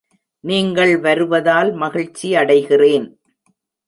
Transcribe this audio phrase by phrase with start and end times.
[0.43, 3.07] நீங்கள் வருவதால் மகிழ்ச்சியடைகிறேன்!